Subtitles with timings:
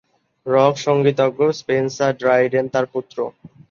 [0.45, 3.17] Rock সঙ্গীতজ্ঞ Spencer Dryden তার পুত্র।